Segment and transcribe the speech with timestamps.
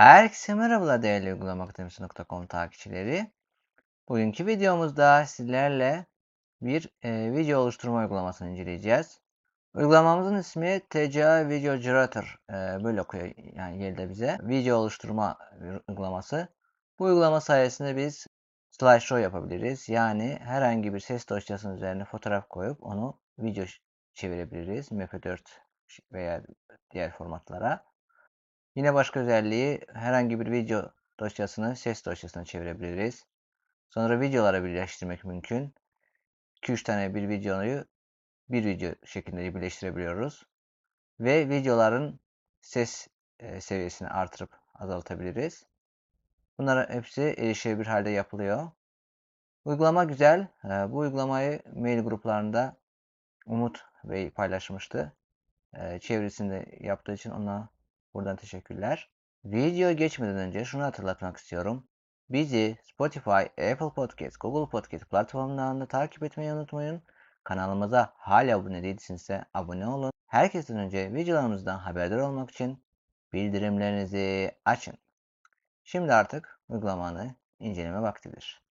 [0.00, 3.32] Herkese merhabalar değerli uygulama akademisi.com takipçileri.
[4.08, 6.06] Bugünkü videomuzda sizlerle
[6.62, 9.20] bir e, video oluşturma uygulamasını inceleyeceğiz.
[9.74, 14.38] Uygulamamızın ismi TCA Video Generator e, böyle okuyor yani geldi bize.
[14.42, 15.38] Video oluşturma
[15.88, 16.48] uygulaması.
[16.98, 18.26] Bu uygulama sayesinde biz
[18.70, 19.88] slideshow yapabiliriz.
[19.88, 23.64] Yani herhangi bir ses dosyasının üzerine fotoğraf koyup onu video
[24.14, 24.92] çevirebiliriz.
[24.92, 25.40] MP4
[26.12, 26.42] veya
[26.90, 27.89] diğer formatlara.
[28.74, 33.26] Yine başka özelliği herhangi bir video dosyasını ses dosyasına çevirebiliriz.
[33.88, 35.74] Sonra videolara birleştirmek mümkün.
[36.62, 37.84] 2-3 tane bir videoyu
[38.48, 40.46] bir video şeklinde birleştirebiliyoruz.
[41.20, 42.20] Ve videoların
[42.60, 45.66] ses e, seviyesini artırıp azaltabiliriz.
[46.58, 48.70] Bunlar hepsi erişilebilir halde yapılıyor.
[49.64, 50.48] Uygulama güzel.
[50.64, 52.76] E, bu uygulamayı mail gruplarında
[53.46, 55.12] Umut Bey paylaşmıştı.
[55.74, 57.68] E, çevresinde yaptığı için ona
[58.14, 59.10] Buradan teşekkürler.
[59.44, 61.88] Video geçmeden önce şunu hatırlatmak istiyorum.
[62.30, 67.02] Bizi Spotify, Apple Podcast, Google Podcast platformlarında takip etmeyi unutmayın.
[67.44, 70.12] Kanalımıza hala abone değilsinizse abone olun.
[70.26, 72.84] Herkesten önce videolarımızdan haberdar olmak için
[73.32, 74.94] bildirimlerinizi açın.
[75.84, 78.62] Şimdi artık uygulamanı inceleme vaktidir.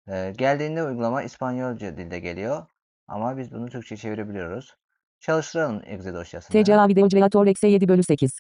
[0.08, 2.66] Ee, geldiğinde uygulama İspanyolca dilde geliyor
[3.08, 4.76] ama biz bunu Türkçe çevirebiliyoruz.
[5.20, 6.64] Çalıştıralım exe dosyasını.
[6.64, 8.40] TCA Video Generator eksi 7 bölü 8.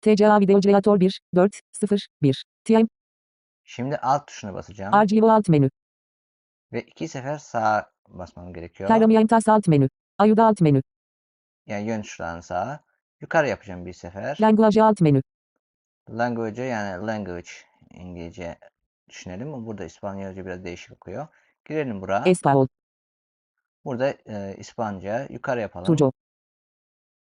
[0.00, 2.44] TCA Video Generator 1, 4, 0, 1.
[2.64, 2.86] TM,
[3.64, 5.70] Şimdi alt tuşuna basacağım Archivo alt menü.
[6.72, 8.90] ve iki sefer sağa basmam gerekiyor.
[8.90, 9.88] Herramientas alt menü.
[10.18, 10.82] Ayuda alt menü.
[11.66, 12.80] Yani yön tuşlarını sağa.
[13.20, 14.38] Yukarı yapacağım bir sefer.
[14.40, 15.22] Language alt menü.
[16.10, 17.50] Language yani language
[17.90, 18.58] İngilizce
[19.08, 21.26] düşünelim burada İspanyolca biraz değişik okuyor.
[21.64, 22.22] Girelim buraya.
[22.26, 22.66] Espaol.
[23.84, 26.12] Burada e, İspanyolca yukarı yapalım Turco.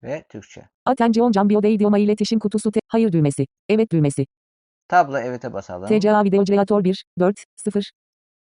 [0.04, 0.70] ve Türkçe.
[0.86, 3.48] Attention Cambio de idioma iletişim kutusu te- hayır düğmesi.
[3.70, 4.26] Evet düğmesi.
[4.88, 6.00] Tablo evet'e basalım.
[6.00, 7.92] TCA Video Generator 1, 4, 0.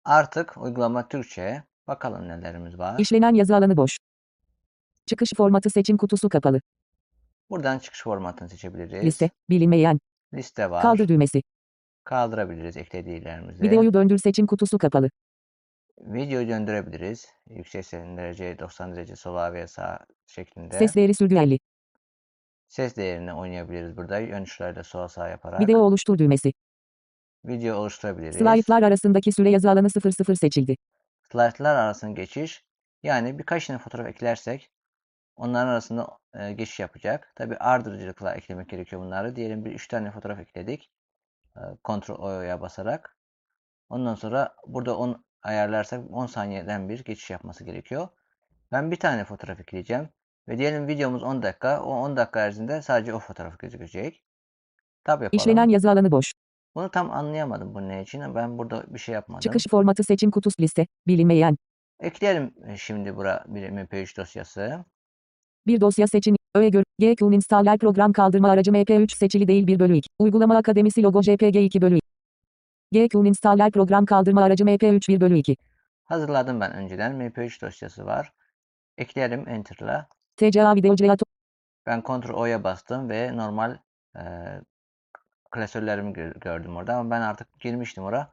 [0.05, 1.63] Artık uygulama Türkçe.
[1.87, 2.99] Bakalım nelerimiz var.
[2.99, 3.97] İşlenen yazı alanı boş.
[5.05, 6.61] Çıkış formatı seçim kutusu kapalı.
[7.49, 9.03] Buradan çıkış formatını seçebiliriz.
[9.03, 9.29] Liste.
[9.49, 9.99] Bilinmeyen.
[10.33, 10.81] Liste var.
[10.81, 11.43] Kaldır düğmesi.
[12.03, 13.63] Kaldırabiliriz eklediğlerimizi.
[13.63, 15.09] Videoyu döndür seçim kutusu kapalı.
[15.97, 17.27] Videoyu döndürebiliriz.
[17.49, 20.77] Yüksek sesin derece 90 derece sola veya sağ şeklinde.
[20.77, 21.59] Ses değeri 50.
[22.67, 24.19] Ses değerini oynayabiliriz burada.
[24.19, 25.59] Yön tuşlarıyla sola sağ yaparak.
[25.59, 26.53] Video oluştur düğmesi.
[27.45, 28.35] Video oluşturabiliriz.
[28.35, 30.75] Slaytlar arasındaki süre yazı alanı 00 seçildi.
[31.31, 32.63] Slaytlar arasında geçiş.
[33.03, 34.69] Yani birkaç tane fotoğraf eklersek
[35.35, 37.31] onların arasında e, geçiş yapacak.
[37.35, 39.35] Tabi ardırıcılıkla eklemek gerekiyor bunları.
[39.35, 40.91] Diyelim bir 3 tane fotoğraf ekledik.
[41.57, 43.17] E, Ctrl O'ya basarak.
[43.89, 48.07] Ondan sonra burada 10 ayarlarsak 10 saniyeden bir geçiş yapması gerekiyor.
[48.71, 50.09] Ben bir tane fotoğraf ekleyeceğim.
[50.47, 51.83] Ve diyelim videomuz 10 dakika.
[51.83, 54.23] O 10 dakika arasında sadece o fotoğraf gözükecek.
[55.03, 55.29] Tab yapalım.
[55.31, 56.33] İşlenen yazı alanı boş.
[56.75, 58.35] Bunu tam anlayamadım bu ne için.
[58.35, 59.39] Ben burada bir şey yapmadım.
[59.39, 60.87] Çıkış formatı seçim kutusu liste.
[61.07, 61.57] Bilinmeyen.
[61.99, 64.85] Ekleyelim e, şimdi bura bir MP3 dosyası.
[65.67, 66.35] Bir dosya seçin.
[66.55, 66.83] Öğe gör.
[66.99, 70.09] GQ installer program kaldırma aracı MP3 seçili değil 1 bölü 2.
[70.19, 71.99] Uygulama akademisi logo JPG 2 bölü
[72.91, 73.07] 2.
[73.07, 75.57] GQ installer program kaldırma aracı MP3 1 bölü 2.
[76.03, 77.11] Hazırladım ben önceden.
[77.15, 78.31] MP3 dosyası var.
[78.97, 80.07] Ekleyelim Enter'la.
[80.37, 81.25] TCA Video Generator.
[81.85, 83.77] Ben Ctrl O'ya bastım ve normal
[84.15, 84.21] e,
[85.51, 88.31] klasörlerimi gö- gördüm orada ama ben artık girmiştim oraya.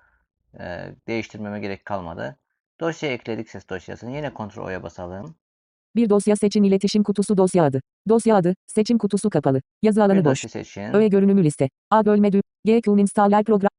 [0.61, 2.37] E, değiştirmeme gerek kalmadı.
[2.81, 4.17] Dosya ekledik ses dosyasını.
[4.17, 5.35] Yine Ctrl O'ya basalım.
[5.97, 7.81] Bir dosya seçin iletişim kutusu dosya adı.
[8.09, 8.55] Dosya adı.
[8.67, 9.63] Seçim kutusu kapalı.
[9.83, 10.41] Yazı alanı Bir boş.
[10.41, 10.95] seçin.
[10.95, 11.69] Öğe görünümü liste.
[11.91, 12.43] A bölme düğüm.
[12.67, 13.71] GQ installer program.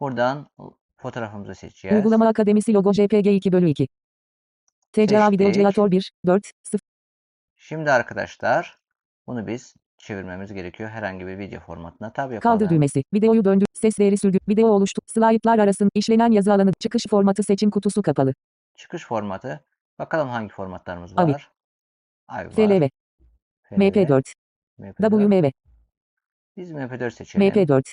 [0.00, 0.46] Buradan
[0.96, 1.96] fotoğrafımızı seçeceğiz.
[1.96, 3.88] Uygulama akademisi logo JPG 2 bölü 2.
[4.92, 5.52] TCA Video.
[5.52, 6.80] Generator 1, 4, 0.
[7.56, 8.78] Şimdi arkadaşlar
[9.26, 12.12] bunu biz çevirmemiz gerekiyor herhangi bir video formatına.
[12.12, 12.58] Tabi yapalım.
[12.58, 13.02] Kaldır düğmesi.
[13.14, 13.66] Videoyu döndür.
[13.74, 14.38] Ses değeri sürgü.
[14.48, 15.00] Video oluştu.
[15.06, 16.70] Slaytlar arasında işlenen yazı alanı.
[16.80, 18.34] Çıkış formatı seçim kutusu kapalı.
[18.74, 19.64] Çıkış formatı.
[20.02, 21.22] Bakalım hangi formatlarımız var.
[21.22, 21.36] AVI.
[22.28, 22.52] AVI var.
[22.52, 22.88] FLV.
[23.62, 24.32] FLV, MP4.
[24.80, 25.10] MP4.
[25.10, 25.50] WMV.
[26.56, 27.46] Biz MP4 seçelim.
[27.48, 27.92] MP4.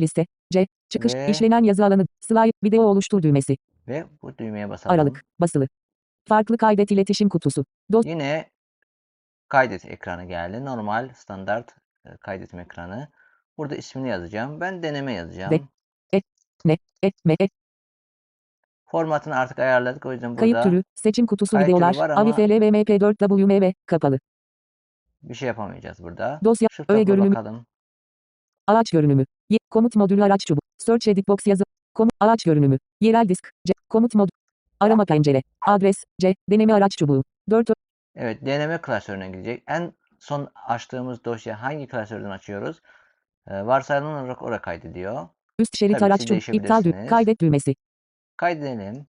[0.00, 0.26] Liste.
[0.52, 0.66] C.
[0.88, 1.14] Çıkış.
[1.14, 2.06] Ve- işlenen yazı alanı.
[2.20, 2.52] Slide.
[2.64, 3.56] Video oluştur düğmesi.
[3.88, 4.94] Ve bu düğmeye basalım.
[4.94, 5.24] Aralık.
[5.40, 5.68] Basılı.
[6.28, 7.64] Farklı kaydet iletişim kutusu.
[7.92, 8.06] Dos.
[8.06, 8.50] Yine
[9.48, 10.64] kaydet ekranı geldi.
[10.64, 11.74] Normal standart
[12.06, 13.08] e, kaydetme ekranı.
[13.58, 14.60] Burada ismini yazacağım.
[14.60, 15.50] Ben deneme yazacağım.
[15.50, 15.60] De-
[16.64, 16.78] Ne.
[17.02, 17.14] Et.
[17.24, 17.36] Me.
[17.40, 17.50] Et.
[18.96, 20.06] Formatını artık ayarladık.
[20.06, 22.68] O yüzden Kayıt burada türü, seçim kutusu kayıt türü videolar, var ama- AVI FL ve
[22.70, 24.18] MP4 WMV, kapalı.
[25.22, 26.40] bir şey yapamayacağız burada.
[26.44, 27.66] Dosya, Şu öğe görünümü, bakalım.
[28.66, 31.62] araç görünümü, Ye- komut modülü araç çubuğu, search edit box yazı,
[31.94, 34.28] komut, araç görünümü, yerel disk, C, komut mod,
[34.80, 37.70] arama pencere, adres, C, deneme araç çubuğu, 4
[38.14, 39.62] Evet, deneme klasörüne gidecek.
[39.68, 42.80] En son açtığımız dosya hangi klasörden açıyoruz?
[43.48, 45.28] Ee, varsayılan olarak oraya kaydediyor.
[45.58, 47.10] üst şerit Tabii araç çubuğu, iptal değişebilirsiniz.
[47.10, 47.74] kaydet düğmesi,
[48.36, 49.06] Kaydedelim.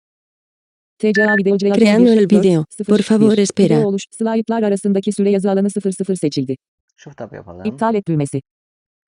[0.97, 2.65] TCA video Creando 1, el 4, video.
[2.69, 3.37] 0, Por favor, 1.
[3.37, 3.75] espera.
[3.75, 6.55] Video oluş, slaytlar arasındaki süre yazı alanı 00 seçildi.
[6.95, 7.65] Shift tab yapalım.
[7.65, 8.41] İptal et düğmesi,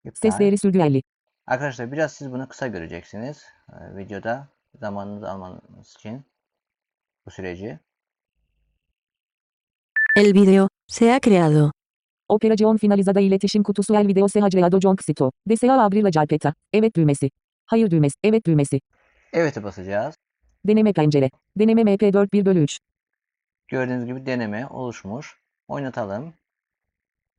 [0.06, 0.30] İptal.
[0.30, 1.02] ses değeri sürgü
[1.48, 3.44] Arkadaşlar biraz siz bunu kısa göreceksiniz.
[3.74, 4.48] Ee, videoda
[4.80, 6.26] zamanınızı almanız için
[7.26, 7.80] bu süreci.
[10.16, 11.72] El video se ha creado.
[12.30, 15.32] Operación finalizada iletişim kutusu el video se ha creado John Xito.
[15.50, 16.54] Desea abrir la carpeta.
[16.74, 17.30] Evet düğmesi.
[17.66, 18.16] Hayır düğmesi.
[18.24, 18.80] Evet düğmesi.
[19.34, 20.16] Evet'e basacağız.
[20.68, 21.30] Deneme pencere.
[21.58, 22.80] Deneme MP4 1 bölü 3.
[23.68, 25.38] Gördüğünüz gibi deneme oluşmuş.
[25.68, 26.34] Oynatalım.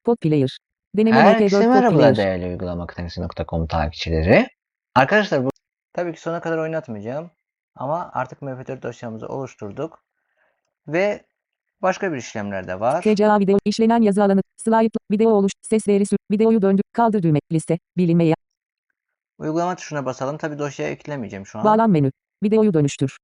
[0.04, 0.58] Pod player.
[0.96, 4.46] Deneme Herkese MP4 pod merhabalar değerli uygulamaakademisi.com takipçileri.
[4.94, 5.50] Arkadaşlar bu
[5.92, 7.30] tabii ki sona kadar oynatmayacağım.
[7.74, 10.04] Ama artık mp4 dosyamızı oluşturduk.
[10.88, 11.24] Ve
[11.82, 13.02] başka bir işlemler de var.
[13.02, 14.40] TCA video işlenen yazı alanı.
[14.56, 15.52] Slide video oluş.
[15.62, 16.16] Ses sür.
[16.30, 16.82] Videoyu döndür.
[16.92, 17.38] Kaldır düğme.
[17.52, 17.78] Liste.
[17.96, 18.34] Bilinmeye.
[19.40, 20.38] Uygulama tuşuna basalım.
[20.38, 21.64] Tabii dosyaya eklemeyeceğim şu an.
[21.64, 22.12] Bağlan menü.
[22.42, 23.18] Videoyu dönüştür.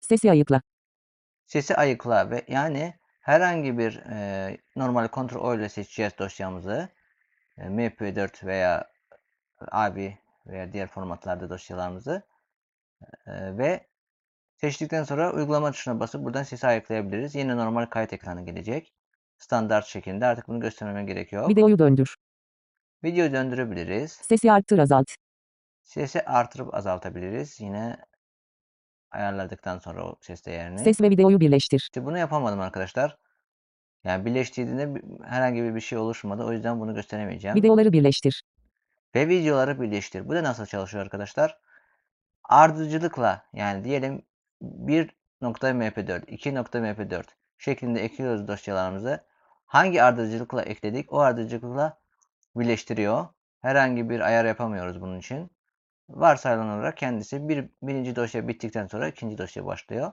[0.00, 0.62] Sesi ayıkla.
[1.46, 6.88] Sesi ayıkla ve yani herhangi bir e, normal Ctrl O ile seçeceğiz dosyamızı.
[7.58, 8.90] E, MP4 veya
[9.70, 12.22] AVI veya diğer formatlarda dosyalarımızı.
[13.26, 13.86] E, ve
[14.56, 17.34] seçtikten sonra uygulama tuşuna basıp buradan sesi ayıklayabiliriz.
[17.34, 18.92] Yine normal kayıt ekranı gelecek.
[19.38, 21.48] Standart şekilde artık bunu göstermeme gerek yok.
[21.48, 22.16] Videoyu döndür.
[23.04, 24.12] Video döndürebiliriz.
[24.12, 25.25] Sesi arttır azalt.
[25.86, 27.60] Sesi artırıp azaltabiliriz.
[27.60, 27.96] Yine
[29.10, 30.78] ayarladıktan sonra o ses değerini.
[30.78, 31.76] Ses ve videoyu birleştir.
[31.78, 33.16] İşte bunu yapamadım arkadaşlar.
[34.04, 36.44] Yani birleştirdiğinde bir- herhangi bir şey oluşmadı.
[36.44, 37.56] O yüzden bunu gösteremeyeceğim.
[37.56, 38.42] Videoları birleştir.
[39.14, 40.28] Ve videoları birleştir.
[40.28, 41.58] Bu da nasıl çalışıyor arkadaşlar?
[42.44, 44.22] Ardıcılıkla yani diyelim
[44.62, 47.24] 1.mp4, 2.mp4
[47.58, 49.24] şeklinde ekliyoruz dosyalarımızı.
[49.66, 51.12] Hangi ardıcılıkla ekledik?
[51.12, 51.98] O ardıcılıkla
[52.56, 53.26] birleştiriyor.
[53.62, 55.50] Herhangi bir ayar yapamıyoruz bunun için.
[56.08, 60.12] Varsayılan olarak kendisi bir, birinci dosya bittikten sonra ikinci dosya başlıyor.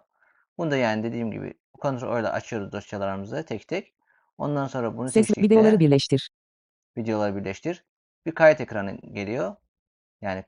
[0.57, 3.93] Bunu da yani dediğim gibi Ctrl ile açıyoruz dosyalarımızı tek tek.
[4.37, 6.29] Ondan sonra bunu Ses ve seçtikte videoları birleştir.
[6.97, 7.85] videoları birleştir.
[8.25, 9.55] Bir kayıt ekranı geliyor.
[10.21, 10.43] Yani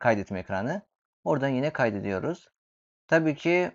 [0.00, 0.82] kaydetme ekranı.
[1.24, 2.48] Oradan yine kaydediyoruz.
[3.08, 3.70] Tabii ki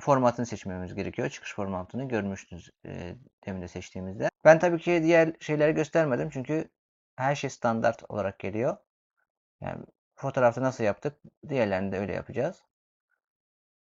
[0.00, 1.30] formatını seçmemiz gerekiyor.
[1.30, 3.14] Çıkış formatını görmüştünüz e,
[3.46, 4.28] demin de seçtiğimizde.
[4.44, 6.68] Ben tabii ki diğer şeyleri göstermedim çünkü
[7.16, 8.76] her şey standart olarak geliyor.
[9.60, 9.84] Yani
[10.24, 11.16] fotoğrafta nasıl yaptık
[11.48, 12.62] diğerlerini de öyle yapacağız.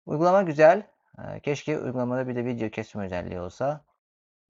[0.05, 0.87] Uygulama güzel.
[1.19, 3.85] Ee, Keşke uygulamada bir de video kesme özelliği olsa.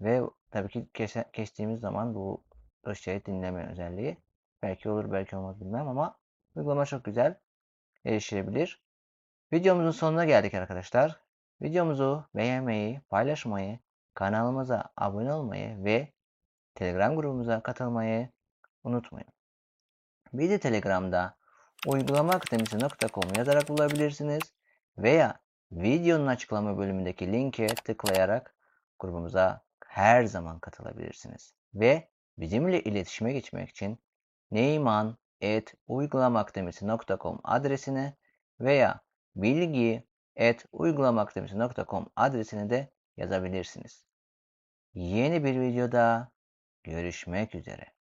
[0.01, 0.21] Ve
[0.51, 0.87] tabii ki
[1.33, 2.43] kestiğimiz zaman bu
[2.85, 4.17] dosyayı dinleme özelliği.
[4.61, 6.17] Belki olur belki olmaz bilmem ama
[6.55, 7.35] uygulama çok güzel.
[8.05, 8.83] Erişilebilir.
[9.53, 11.19] Videomuzun sonuna geldik arkadaşlar.
[11.61, 13.79] Videomuzu beğenmeyi, paylaşmayı,
[14.13, 16.13] kanalımıza abone olmayı ve
[16.75, 18.29] Telegram grubumuza katılmayı
[18.83, 19.29] unutmayın.
[20.33, 20.59] Bir de
[21.83, 24.41] Telegram'da uygulamaakademisi.com yazarak bulabilirsiniz
[24.97, 25.39] veya
[25.71, 28.55] videonun açıklama bölümündeki linke tıklayarak
[28.99, 31.53] grubumuza her zaman katılabilirsiniz.
[31.73, 33.99] Ve bizimle iletişime geçmek için
[34.51, 38.15] neyman.uygulamaakademisi.com adresine
[38.59, 39.01] veya
[39.35, 44.05] bilgi.uygulamaakademisi.com adresine de yazabilirsiniz.
[44.93, 46.31] Yeni bir videoda
[46.83, 47.98] görüşmek üzere.